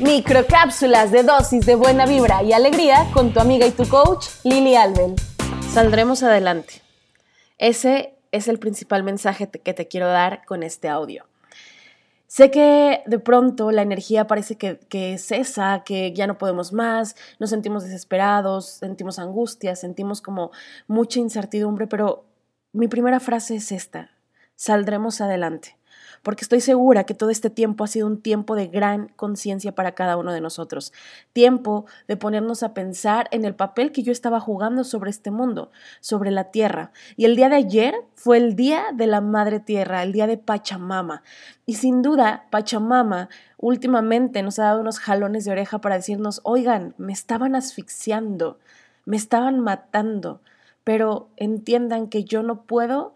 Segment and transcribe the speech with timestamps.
[0.00, 4.74] Microcápsulas de dosis de buena vibra y alegría con tu amiga y tu coach, Lili
[4.74, 5.14] Albel.
[5.72, 6.82] Saldremos adelante.
[7.58, 11.26] Ese es el principal mensaje que te quiero dar con este audio.
[12.26, 17.14] Sé que de pronto la energía parece que, que, cesa, que ya no podemos más,
[17.38, 20.50] nos sentimos desesperados, sentimos angustia, sentimos como
[20.88, 22.24] mucha incertidumbre, pero
[22.72, 24.10] mi primera frase es esta,
[24.56, 25.76] saldremos adelante
[26.24, 29.92] porque estoy segura que todo este tiempo ha sido un tiempo de gran conciencia para
[29.92, 30.92] cada uno de nosotros,
[31.34, 35.70] tiempo de ponernos a pensar en el papel que yo estaba jugando sobre este mundo,
[36.00, 36.92] sobre la tierra.
[37.16, 40.38] Y el día de ayer fue el día de la Madre Tierra, el día de
[40.38, 41.22] Pachamama.
[41.66, 43.28] Y sin duda, Pachamama
[43.58, 48.58] últimamente nos ha dado unos jalones de oreja para decirnos, oigan, me estaban asfixiando,
[49.04, 50.40] me estaban matando,
[50.84, 53.14] pero entiendan que yo no puedo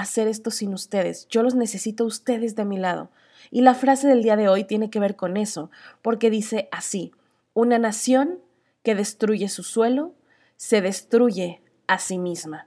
[0.00, 1.26] hacer esto sin ustedes.
[1.28, 3.10] Yo los necesito ustedes de mi lado.
[3.50, 5.70] Y la frase del día de hoy tiene que ver con eso,
[6.02, 7.12] porque dice así,
[7.54, 8.38] una nación
[8.82, 10.14] que destruye su suelo,
[10.56, 12.66] se destruye a sí misma.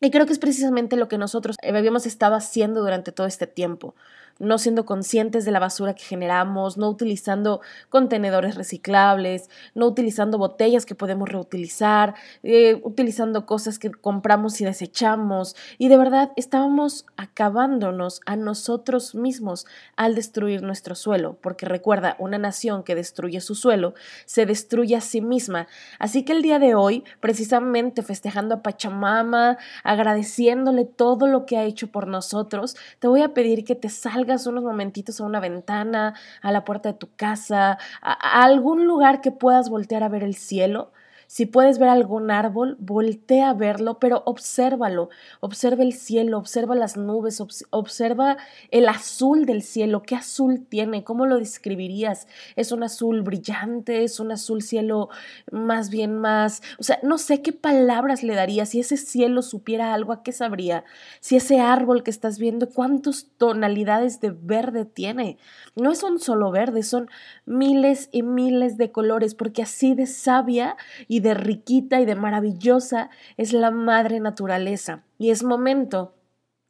[0.00, 3.94] Y creo que es precisamente lo que nosotros habíamos estado haciendo durante todo este tiempo
[4.38, 10.84] no siendo conscientes de la basura que generamos, no utilizando contenedores reciclables, no utilizando botellas
[10.84, 15.56] que podemos reutilizar, eh, utilizando cosas que compramos y desechamos.
[15.78, 22.38] Y de verdad estábamos acabándonos a nosotros mismos al destruir nuestro suelo, porque recuerda, una
[22.38, 23.94] nación que destruye su suelo
[24.26, 25.66] se destruye a sí misma.
[25.98, 29.56] Así que el día de hoy, precisamente festejando a Pachamama,
[29.86, 34.46] agradeciéndole todo lo que ha hecho por nosotros, te voy a pedir que te salgas
[34.46, 39.30] unos momentitos a una ventana, a la puerta de tu casa, a, algún lugar que
[39.30, 40.90] puedas voltear a ver el cielo
[41.26, 45.10] si puedes ver algún árbol, voltea a verlo, pero obsérvalo.
[45.40, 48.36] Observa el cielo, observa las nubes, observa
[48.70, 50.02] el azul del cielo.
[50.02, 51.04] ¿Qué azul tiene?
[51.04, 52.28] ¿Cómo lo describirías?
[52.54, 54.04] ¿Es un azul brillante?
[54.04, 55.08] ¿Es un azul cielo
[55.50, 56.62] más bien más?
[56.78, 58.66] O sea, no sé qué palabras le daría.
[58.66, 60.84] Si ese cielo supiera algo, ¿a qué sabría?
[61.20, 65.38] Si ese árbol que estás viendo, ¿cuántas tonalidades de verde tiene?
[65.74, 67.08] No es un solo verde, son
[67.44, 70.76] miles y miles de colores, porque así de sabia
[71.08, 75.02] y y de riquita y de maravillosa es la madre naturaleza.
[75.16, 76.12] Y es momento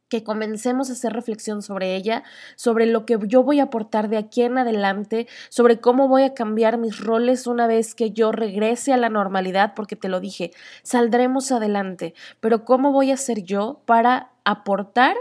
[0.07, 2.23] que comencemos a hacer reflexión sobre ella,
[2.55, 6.33] sobre lo que yo voy a aportar de aquí en adelante, sobre cómo voy a
[6.33, 10.51] cambiar mis roles una vez que yo regrese a la normalidad, porque te lo dije,
[10.81, 15.17] saldremos adelante, pero cómo voy a ser yo para aportar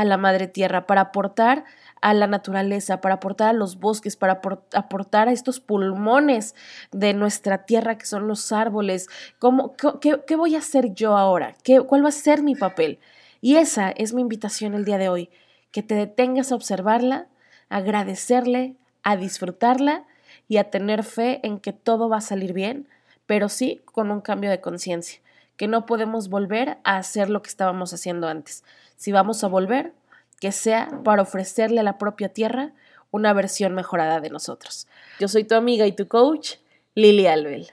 [0.00, 1.64] a la madre tierra, para aportar
[2.00, 4.40] a la naturaleza, para aportar a los bosques, para
[4.72, 6.54] aportar a estos pulmones
[6.92, 9.08] de nuestra tierra que son los árboles.
[9.38, 11.54] ¿Cómo, qué, qué, voy a hacer yo ahora?
[11.62, 12.98] ¿Qué, ¿Cuál va a ser mi papel?
[13.40, 15.30] Y esa es mi invitación el día de hoy,
[15.70, 17.26] que te detengas a observarla,
[17.68, 20.04] a agradecerle, a disfrutarla
[20.48, 22.88] y a tener fe en que todo va a salir bien,
[23.26, 25.20] pero sí con un cambio de conciencia,
[25.60, 28.64] que no podemos volver a hacer lo que estábamos haciendo antes.
[28.96, 29.92] Si vamos a volver,
[30.40, 32.72] que sea para ofrecerle a la propia tierra
[33.10, 34.88] una versión mejorada de nosotros.
[35.18, 36.54] Yo soy tu amiga y tu coach,
[36.94, 37.68] Lili Albel.